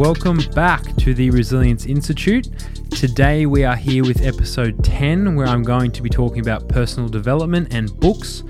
[0.00, 2.48] welcome back to the Resilience Institute.
[2.90, 7.06] Today we are here with episode 10, where I'm going to be talking about personal
[7.06, 8.42] development and books.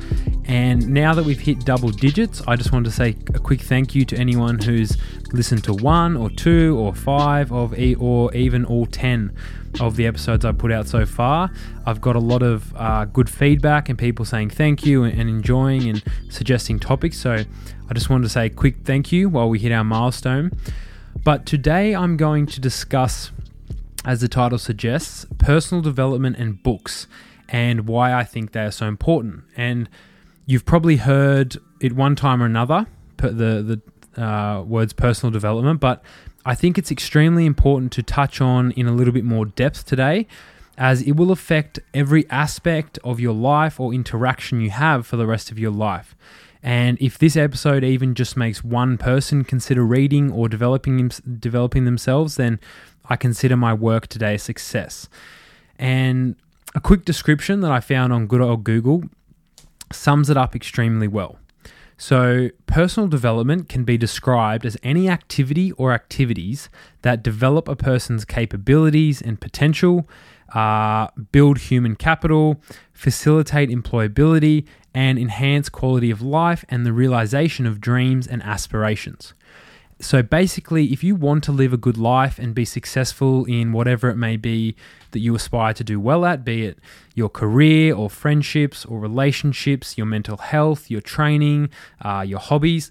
[0.44, 3.96] And now that we've hit double digits, I just want to say a quick thank
[3.96, 4.96] you to anyone who's
[5.32, 9.35] listened to one or two or five of e- or even all 10
[9.80, 11.50] of the episodes I've put out so far.
[11.85, 15.89] I've got a lot of uh, good feedback and people saying thank you and enjoying
[15.89, 17.18] and suggesting topics.
[17.18, 17.43] So
[17.89, 20.53] I just wanted to say a quick thank you while we hit our milestone.
[21.23, 23.31] But today I'm going to discuss,
[24.05, 27.07] as the title suggests, personal development and books
[27.49, 29.45] and why I think they are so important.
[29.57, 29.89] And
[30.46, 32.86] you've probably heard it one time or another,
[33.19, 33.81] the,
[34.17, 36.03] the uh, words personal development, but
[36.45, 40.27] I think it's extremely important to touch on in a little bit more depth today,
[40.78, 45.27] as it will affect every aspect of your life or interaction you have for the
[45.27, 46.17] rest of your life.
[46.62, 51.08] And if this episode even just makes one person consider reading or developing
[51.39, 52.61] developing themselves, then
[53.08, 55.08] I consider my work today a success.
[55.78, 56.36] And
[56.75, 59.05] a quick description that I found on good old Google
[59.92, 61.39] sums it up extremely well.
[61.97, 66.70] So, personal development can be described as any activity or activities
[67.02, 70.08] that develop a person's capabilities and potential,
[70.55, 72.58] uh, build human capital,
[72.95, 79.34] facilitate employability, and enhance quality of life and the realization of dreams and aspirations.
[80.00, 84.08] So basically, if you want to live a good life and be successful in whatever
[84.08, 84.74] it may be
[85.11, 86.78] that you aspire to do well at, be it
[87.14, 91.68] your career or friendships or relationships, your mental health, your training,
[92.00, 92.91] uh, your hobbies,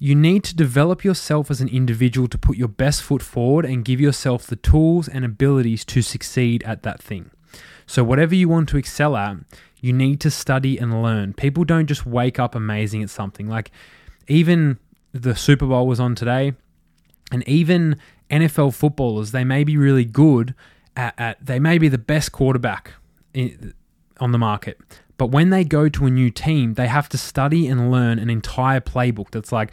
[0.00, 3.84] you need to develop yourself as an individual to put your best foot forward and
[3.84, 7.30] give yourself the tools and abilities to succeed at that thing.
[7.86, 9.36] So, whatever you want to excel at,
[9.80, 11.34] you need to study and learn.
[11.34, 13.48] People don't just wake up amazing at something.
[13.48, 13.70] Like,
[14.28, 14.78] even
[15.12, 16.54] the Super Bowl was on today,
[17.30, 17.96] and even
[18.30, 20.54] NFL footballers, they may be really good
[20.96, 22.92] at, at they may be the best quarterback
[23.34, 23.74] in,
[24.18, 24.78] on the market.
[25.18, 28.28] But when they go to a new team, they have to study and learn an
[28.28, 29.72] entire playbook that's like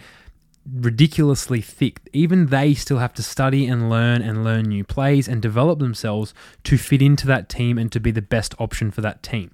[0.71, 1.99] ridiculously thick.
[2.13, 6.33] Even they still have to study and learn and learn new plays and develop themselves
[6.63, 9.51] to fit into that team and to be the best option for that team.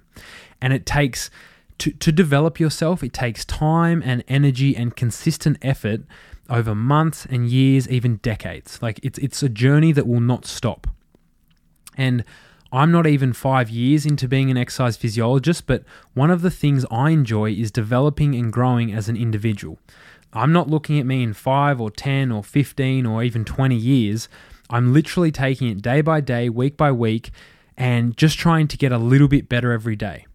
[0.60, 1.30] And it takes
[1.78, 6.02] to, to develop yourself, it takes time and energy and consistent effort
[6.50, 8.80] over months and years, even decades.
[8.82, 10.86] Like it's it's a journey that will not stop.
[11.96, 12.24] And
[12.72, 15.84] I'm not even five years into being an exercise physiologist, but
[16.14, 19.78] one of the things I enjoy is developing and growing as an individual.
[20.32, 24.28] I'm not looking at me in five or 10 or 15 or even 20 years.
[24.68, 27.30] I'm literally taking it day by day, week by week,
[27.76, 30.26] and just trying to get a little bit better every day.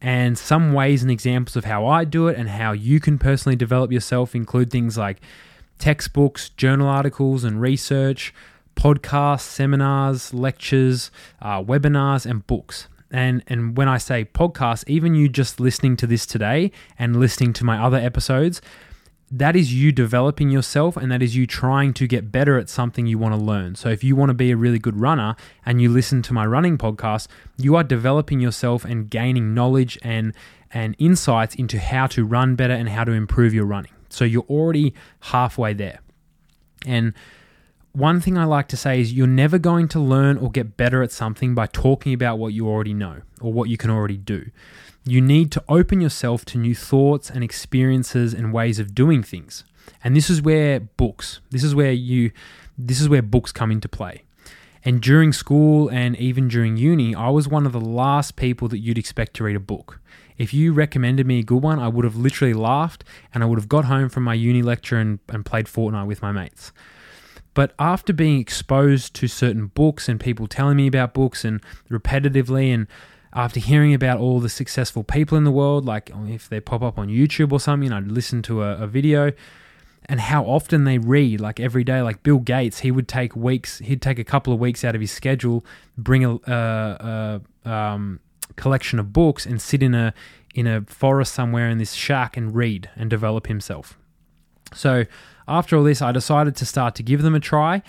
[0.00, 3.56] And some ways and examples of how I do it and how you can personally
[3.56, 5.20] develop yourself include things like
[5.78, 8.34] textbooks, journal articles, and research,
[8.74, 11.10] podcasts, seminars, lectures,
[11.40, 12.88] uh, webinars, and books.
[13.10, 17.52] And, and when I say podcasts, even you just listening to this today and listening
[17.54, 18.60] to my other episodes,
[19.38, 23.04] that is you developing yourself and that is you trying to get better at something
[23.06, 23.74] you want to learn.
[23.74, 25.34] So, if you want to be a really good runner
[25.66, 30.34] and you listen to my running podcast, you are developing yourself and gaining knowledge and,
[30.72, 33.92] and insights into how to run better and how to improve your running.
[34.08, 35.98] So, you're already halfway there.
[36.86, 37.12] And
[37.94, 41.02] one thing I like to say is you're never going to learn or get better
[41.02, 44.50] at something by talking about what you already know or what you can already do.
[45.04, 49.62] You need to open yourself to new thoughts and experiences and ways of doing things.
[50.02, 52.32] And this is where books, this is where you
[52.76, 54.24] this is where books come into play.
[54.84, 58.78] And during school and even during uni, I was one of the last people that
[58.78, 60.00] you'd expect to read a book.
[60.36, 63.58] If you recommended me a good one, I would have literally laughed and I would
[63.58, 66.72] have got home from my uni lecture and, and played Fortnite with my mates.
[67.54, 71.60] But after being exposed to certain books and people telling me about books and
[71.90, 72.86] repetitively and
[73.32, 76.98] after hearing about all the successful people in the world, like if they pop up
[76.98, 79.32] on YouTube or something, I'd listen to a, a video
[80.06, 82.02] and how often they read, like every day.
[82.02, 85.00] Like Bill Gates, he would take weeks, he'd take a couple of weeks out of
[85.00, 85.64] his schedule,
[85.96, 88.20] bring a um,
[88.56, 90.12] collection of books, and sit in a
[90.54, 93.98] in a forest somewhere in this shack and read and develop himself.
[94.72, 95.04] So
[95.46, 97.82] after all this, I decided to start to give them a try,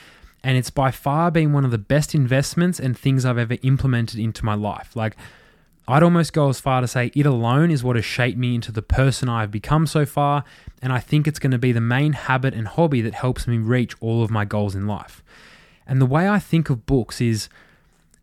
[0.44, 4.20] and it's by far been one of the best investments and things I've ever implemented
[4.20, 4.96] into my life.
[4.96, 5.16] Like,
[5.88, 8.72] I'd almost go as far to say it alone is what has shaped me into
[8.72, 10.44] the person I've become so far,
[10.82, 13.58] and I think it's going to be the main habit and hobby that helps me
[13.58, 15.24] reach all of my goals in life.
[15.88, 17.50] And the way I think of books is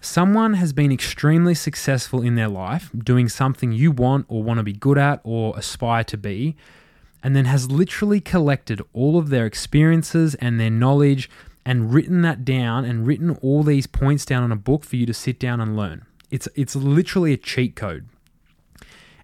[0.00, 4.64] someone has been extremely successful in their life doing something you want or want to
[4.64, 6.56] be good at or aspire to be,
[7.22, 11.30] and then has literally collected all of their experiences and their knowledge
[11.64, 15.06] and written that down and written all these points down on a book for you
[15.06, 16.04] to sit down and learn.
[16.30, 18.08] It's it's literally a cheat code.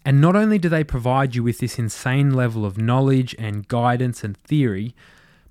[0.04, 4.22] And not only do they provide you with this insane level of knowledge and guidance
[4.24, 4.94] and theory,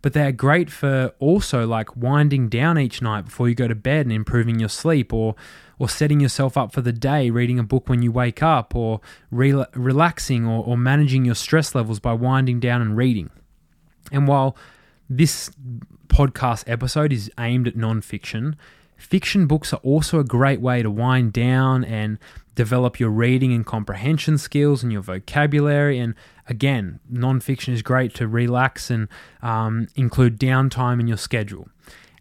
[0.08, 4.06] but they're great for also like winding down each night before you go to bed
[4.06, 5.36] and improving your sleep or
[5.80, 9.02] or setting yourself up for the day reading a book when you wake up or
[9.32, 13.30] re- relaxing or, or managing your stress levels by winding down and reading.
[14.10, 14.56] And while
[15.10, 15.52] this
[16.08, 18.56] podcast episode is aimed at nonfiction
[18.98, 22.18] fiction books are also a great way to wind down and
[22.56, 26.00] develop your reading and comprehension skills and your vocabulary.
[26.00, 26.16] And
[26.48, 29.08] again, nonfiction is great to relax and
[29.42, 31.70] um, include downtime in your schedule.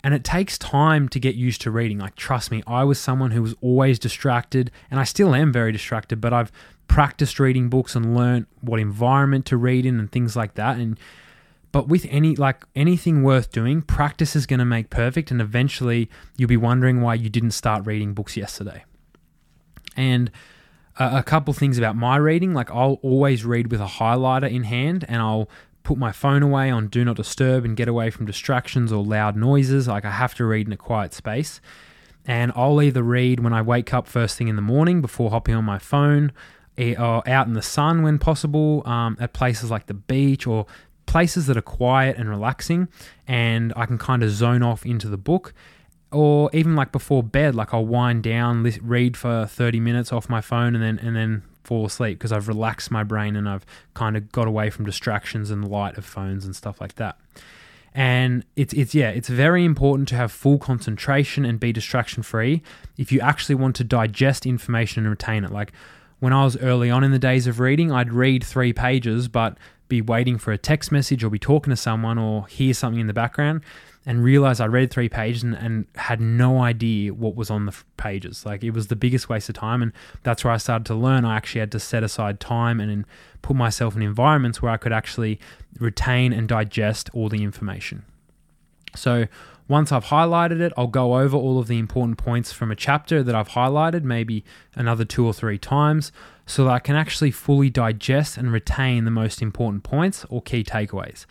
[0.04, 1.98] And it takes time to get used to reading.
[1.98, 5.72] Like, trust me, I was someone who was always distracted, and I still am very
[5.72, 6.52] distracted, but I've
[6.86, 10.76] practiced reading books and learned what environment to read in and things like that.
[10.76, 10.96] And
[11.76, 16.08] but with any like anything worth doing, practice is going to make perfect, and eventually
[16.34, 18.82] you'll be wondering why you didn't start reading books yesterday.
[19.94, 20.30] And
[20.98, 25.04] a, couple things about my reading, like I'll always read with a highlighter in hand,
[25.06, 25.50] and I'll
[25.82, 29.36] put my phone away on do not disturb and get away from distractions or loud
[29.36, 29.86] noises.
[29.86, 31.60] Like I have to read in a quiet space.
[32.24, 35.54] And I'll either read when I wake up first thing in the morning before hopping
[35.54, 36.32] on my phone,
[36.78, 40.66] or out in the sun when possible, um, at places like the beach or
[41.06, 42.88] places that are quiet and relaxing,
[43.26, 45.54] and I can kind of zone off into the book.
[46.12, 50.40] Or even like before bed, like I'll wind down, read for 30 minutes off my
[50.40, 54.16] phone, and then and then fall asleep because I've relaxed my brain and I've kind
[54.16, 57.18] of got away from distractions and the light of phones and stuff like that.
[57.92, 62.62] And it's it's yeah, it's very important to have full concentration and be distraction free
[62.96, 65.50] if you actually want to digest information and retain it.
[65.50, 65.72] Like
[66.18, 69.58] when I was early on in the days of reading, I'd read three pages, but
[69.88, 73.06] be waiting for a text message or be talking to someone or hear something in
[73.06, 73.62] the background
[74.04, 77.76] and realize I read three pages and, and, had no idea what was on the
[77.96, 78.46] pages.
[78.46, 79.82] Like it was the biggest waste of time.
[79.82, 79.92] And
[80.22, 81.24] that's where I started to learn.
[81.24, 83.04] I actually had to set aside time and
[83.42, 85.40] put myself in environments where I could actually
[85.78, 88.04] retain and digest all the information.
[88.94, 89.26] So
[89.68, 93.22] once I've highlighted it, I'll go over all of the important points from a chapter
[93.22, 96.12] that I've highlighted, maybe another two or three times,
[96.46, 100.62] so that I can actually fully digest and retain the most important points or key
[100.62, 101.26] takeaways.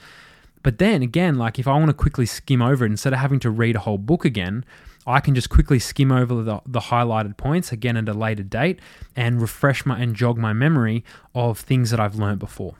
[0.63, 3.39] But then again, like if I want to quickly skim over it instead of having
[3.41, 4.65] to read a whole book again,
[5.07, 8.79] I can just quickly skim over the, the highlighted points again at a later date
[9.15, 11.05] and refresh my and jog my memory
[11.35, 12.75] of things that I've learned before.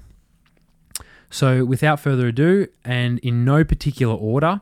[1.30, 4.62] So, without further ado, and in no particular order,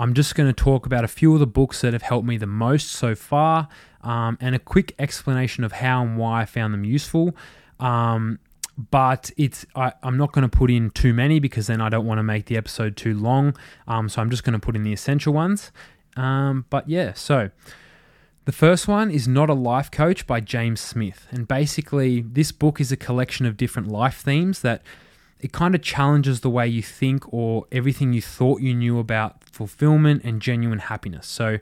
[0.00, 2.38] I'm just going to talk about a few of the books that have helped me
[2.38, 3.68] the most so far
[4.00, 7.36] um, and a quick explanation of how and why I found them useful.
[7.78, 8.38] Um,
[8.90, 12.06] but it's I, am not going to put in too many because then I don't
[12.06, 13.54] want to make the episode too long.
[13.86, 15.70] Um, so I'm just going to put in the essential ones.
[16.16, 17.50] Um, but yeah, so
[18.46, 22.80] the first one is Not a Life Coach by James Smith, and basically this book
[22.80, 24.82] is a collection of different life themes that
[25.40, 29.39] it kind of challenges the way you think or everything you thought you knew about
[29.60, 31.26] fulfillment and genuine happiness.
[31.26, 31.58] So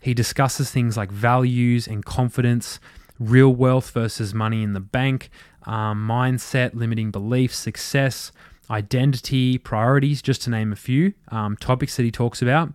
[0.00, 2.80] he discusses things like values and confidence,
[3.20, 5.30] real wealth versus money in the bank,
[5.62, 8.32] um, mindset, limiting beliefs, success,
[8.68, 12.72] identity, priorities, just to name a few um, topics that he talks about.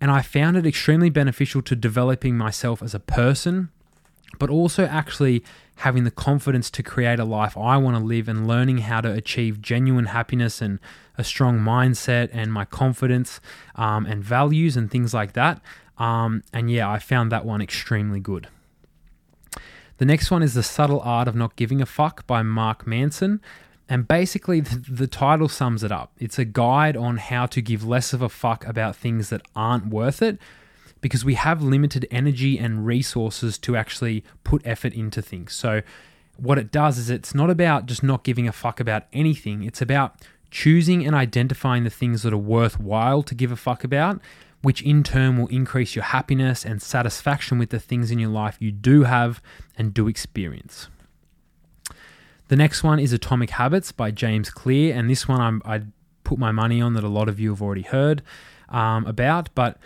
[0.00, 3.70] And I found it extremely beneficial to developing myself as a person,
[4.38, 5.42] but also actually
[5.76, 9.12] having the confidence to create a life I want to live and learning how to
[9.12, 10.78] achieve genuine happiness and
[11.18, 13.40] a strong mindset and my confidence
[13.74, 15.60] um, and values and things like that.
[15.98, 18.48] Um, and yeah, I found that one extremely good.
[19.98, 23.40] The next one is The Subtle Art of Not Giving a Fuck by Mark Manson.
[23.88, 26.12] And basically, the, the, title sums it up.
[26.18, 29.86] It's a guide on how to give less of a fuck about things that aren't
[29.86, 30.38] worth it
[31.06, 35.52] because we have limited energy and resources to actually put effort into things.
[35.52, 35.82] So,
[36.36, 39.80] what it does is it's not about just not giving a fuck about anything, it's
[39.80, 40.16] about
[40.50, 44.20] choosing and identifying the things that are worthwhile to give a fuck about
[44.62, 48.56] which in turn will increase your happiness and satisfaction with the things in your life
[48.58, 49.40] you do have
[49.78, 50.88] and do experience.
[52.48, 55.82] The next one is Atomic Habits by James Clear, and this one I'm, i
[56.24, 58.24] put my money on that a lot of you have already heard
[58.68, 59.78] um, about, but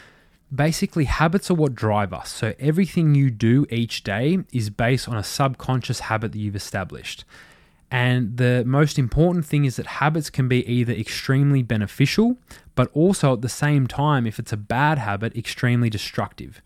[0.55, 2.31] basically, habits are what drive us.
[2.31, 7.25] So, everything you do each day is based on a subconscious habit that you've established.
[7.91, 12.37] And the most important thing is that habits can be either extremely beneficial,
[12.77, 16.63] but also at the same time, if it's a bad habit, extremely destructive.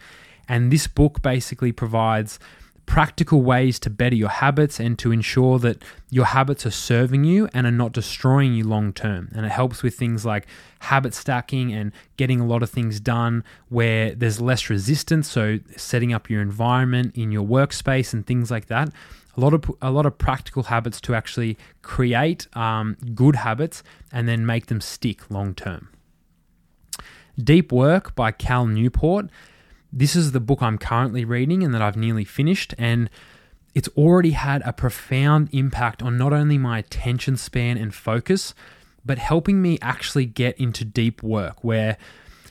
[0.48, 2.38] And this book basically provides
[2.86, 7.48] practical ways to better your habits and to ensure that your habits are serving you
[7.52, 9.30] and are not destroying you long term.
[9.34, 10.46] And it helps with things like
[10.80, 15.28] habit stacking and getting a lot of things done where there's less resistance.
[15.28, 18.90] So, setting up your environment in your workspace and things like that.
[19.36, 24.28] A lot of a lot of practical habits to actually create um, good habits and
[24.28, 25.88] then make them stick long term.
[27.36, 29.28] Deep Work by Cal Newport
[29.96, 33.08] this is the book I'm currently reading and that I've nearly finished, and
[33.74, 38.54] it's already had a profound impact on not only my attention span and focus,
[39.04, 41.96] but helping me actually get into deep work where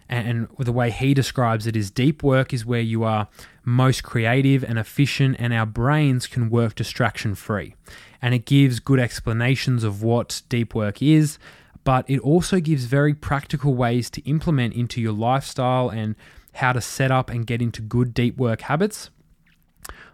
[0.10, 3.28] and the way he describes it is deep work is where you are
[3.64, 7.74] most creative and efficient and our brains can work distraction free.
[8.22, 11.40] And it gives good explanations of what deep work is
[11.84, 16.16] but it also gives very practical ways to implement into your lifestyle and
[16.56, 19.10] how to set up and get into good deep work habits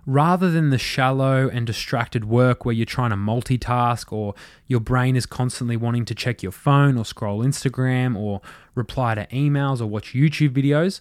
[0.06, 4.34] rather than the shallow and distracted work where you're trying to multitask or
[4.66, 8.42] your brain is constantly wanting to check your phone or scroll Instagram or
[8.74, 11.00] reply to emails or watch YouTube videos.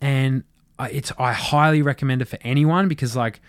[0.00, 0.44] And
[0.78, 3.40] it's I highly recommend it for anyone because like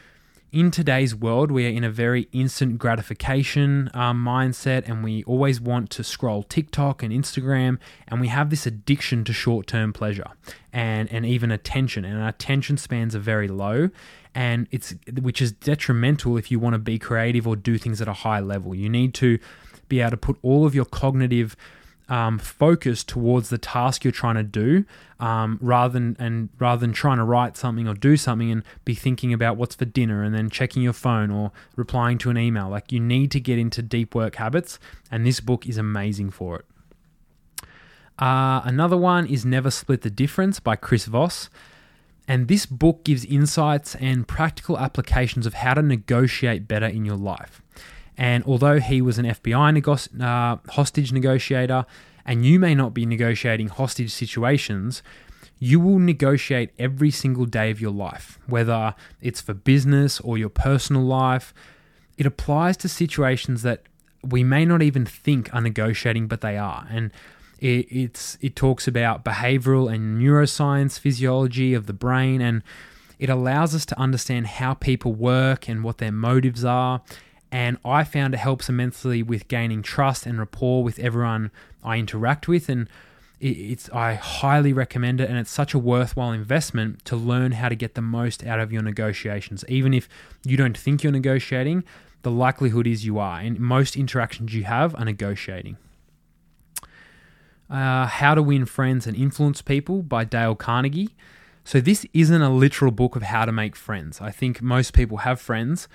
[0.51, 5.62] in today's world, we are in a very instant gratification um, mindset, and we always
[5.62, 7.77] want to scroll TikTok and Instagram,
[8.08, 10.27] and we have this addiction to short term pleasure
[10.74, 12.03] and, and even attention.
[12.03, 13.89] And our attention spans are very low,
[14.34, 18.08] and it's which is detrimental if you want to be creative or do things at
[18.08, 18.74] a high level.
[18.74, 19.38] You need to
[19.88, 21.56] be able to put all of your cognitive
[22.10, 24.86] um, focus towards the task you're trying to do,
[25.20, 28.96] um, rather than and rather than trying to write something or do something and be
[28.96, 32.70] thinking about what's for dinner and then checking your phone or replying to an email.
[32.70, 34.80] Like you need to get into deep work habits,
[35.12, 36.66] and this book is amazing for it.
[38.18, 41.50] Uh, another one is Never Split the Difference by Chris Voss.
[42.28, 47.16] And this book gives insights and practical applications of how to negotiate better in your
[47.16, 47.63] life.
[48.19, 51.85] And although he was an FBI nego- uh, hostage negotiator,
[52.25, 55.01] and you may not be negotiating hostage situations,
[55.57, 60.49] you will negotiate every single day of your life, whether it's for business or your
[60.49, 61.53] personal life.
[62.17, 63.83] It applies to situations that
[64.21, 66.85] we may not even think are negotiating, but they are.
[66.89, 67.11] And
[67.59, 72.63] it, it's it talks about behavioral and neuroscience physiology of the brain, and
[73.17, 77.01] it allows us to understand how people work and what their motives are
[77.51, 81.51] and I found it helps immensely with gaining trust and rapport with everyone
[81.84, 82.70] I interact with.
[82.70, 82.88] And
[83.39, 87.75] it's I highly recommend it, and it's such a worthwhile investment to learn how to
[87.75, 89.63] get the most out of your negotiations.
[89.68, 90.10] Even if
[90.44, 91.84] you don't think you're negotiating,
[92.22, 95.77] the likelihood is you are, and most interactions you have are negotiating.
[97.70, 101.15] Uh, how to Win Friends and Influence People by Dale Carnegie.
[101.63, 104.20] So, this isn't a literal book of how to make friends.
[104.20, 105.88] I think most people have friends.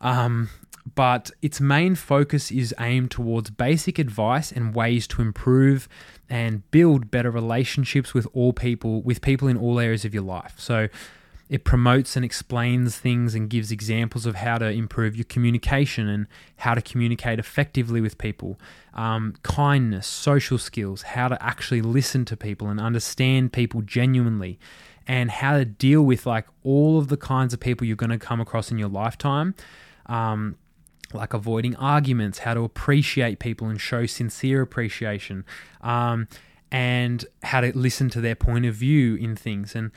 [0.00, 0.50] Um,
[0.94, 5.88] but its main focus is aimed towards basic advice and ways to improve
[6.28, 10.54] and build better relationships with all people with people in all areas of your life.
[10.56, 10.88] So
[11.50, 16.28] it promotes and explains things and gives examples of how to improve your communication and
[16.58, 18.56] how to communicate effectively with people,
[18.94, 24.60] um, kindness, social skills, how to actually listen to people and understand people genuinely,
[25.08, 28.18] and how to deal with like all of the kinds of people you're going to
[28.18, 29.52] come across in your lifetime.
[30.06, 30.54] Um,
[31.12, 35.44] like avoiding arguments, how to appreciate people and show sincere appreciation,
[35.80, 36.28] um,
[36.70, 39.74] and how to listen to their point of view in things.
[39.74, 39.90] And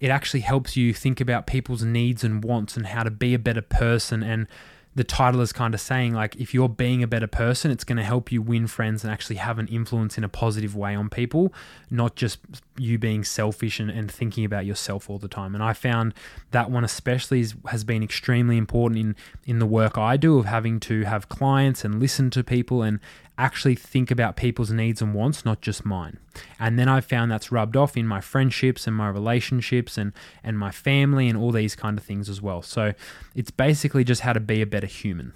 [0.00, 3.38] it actually helps you think about people's needs and wants and how to be a
[3.38, 4.46] better person and
[4.94, 7.96] the title is kind of saying like if you're being a better person it's going
[7.96, 11.08] to help you win friends and actually have an influence in a positive way on
[11.08, 11.52] people
[11.90, 12.38] not just
[12.76, 15.54] you being selfish and, and thinking about yourself all the time.
[15.54, 16.14] And i found
[16.50, 20.46] that one especially is, has been extremely important in in the work i do of
[20.46, 23.00] having to have clients and listen to people and
[23.36, 26.18] actually think about people's needs and wants, not just mine.
[26.58, 30.12] And then I found that's rubbed off in my friendships and my relationships and,
[30.42, 32.62] and my family and all these kind of things as well.
[32.62, 32.94] So
[33.34, 35.32] it's basically just how to be a better human.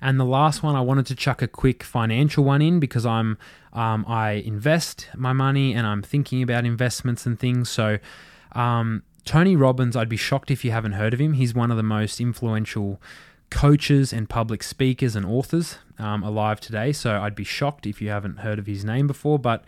[0.00, 3.36] And the last one, I wanted to chuck a quick financial one in because I'm
[3.72, 7.68] um, I invest my money and I'm thinking about investments and things.
[7.68, 7.98] So
[8.52, 11.34] um, Tony Robbins, I'd be shocked if you haven't heard of him.
[11.34, 13.00] He's one of the most influential
[13.50, 16.92] coaches and public speakers and authors um, alive today.
[16.92, 19.38] So I'd be shocked if you haven't heard of his name before.
[19.38, 19.64] But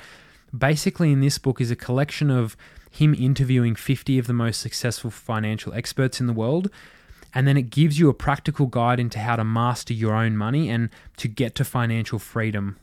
[0.56, 2.56] basically, in this book is a collection of
[2.90, 6.70] him interviewing 50 of the most successful financial experts in the world.
[7.34, 10.68] And then it gives you a practical guide into how to master your own money
[10.68, 12.76] and to get to financial freedom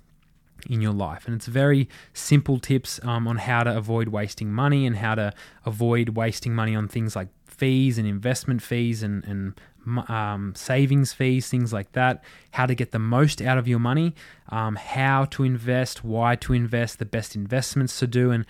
[0.68, 1.28] in your life.
[1.28, 5.34] And it's very simple tips um, on how to avoid wasting money and how to
[5.66, 9.60] avoid wasting money on things like fees and investment fees and, and
[10.08, 14.14] um, savings fees, things like that, how to get the most out of your money,
[14.50, 18.46] um, how to invest, why to invest, the best investments to do, and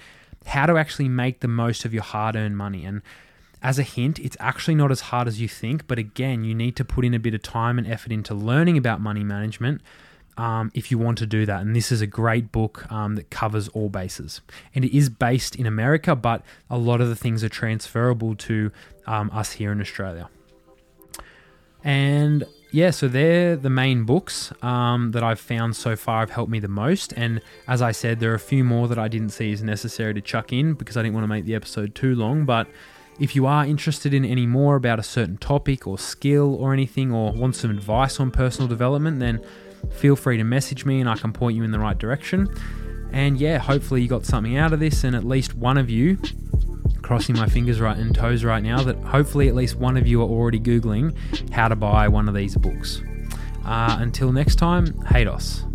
[0.46, 2.86] how to actually make the most of your hard earned money.
[2.86, 3.02] And
[3.62, 6.76] as a hint, it's actually not as hard as you think, but again, you need
[6.78, 9.82] to put in a bit of time and effort into learning about money management.
[10.38, 11.60] Um, if you want to do that.
[11.60, 14.40] And this is a great book um, that covers all bases.
[14.74, 18.72] And it is based in America, but a lot of the things are transferable to
[19.06, 20.30] um, us here in Australia.
[21.84, 26.52] And yeah, so they're the main books um, that I've found so far have helped
[26.52, 27.14] me the most.
[27.14, 30.14] And as I said, there are a few more that I didn't see as necessary
[30.14, 32.46] to chuck in because I didn't want to make the episode too long.
[32.46, 32.68] But
[33.20, 37.12] if you are interested in any more about a certain topic or skill or anything,
[37.12, 39.44] or want some advice on personal development, then
[39.92, 42.48] feel free to message me and I can point you in the right direction.
[43.12, 46.20] And yeah, hopefully you got something out of this, and at least one of you
[47.10, 50.22] crossing my fingers right and toes right now that hopefully at least one of you
[50.22, 51.12] are already Googling
[51.52, 53.02] how to buy one of these books.
[53.66, 55.69] Uh, until next time, Hados.